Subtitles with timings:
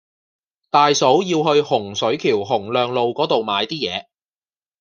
[0.71, 4.07] 大嫂要去洪水橋洪亮路嗰度買啲嘢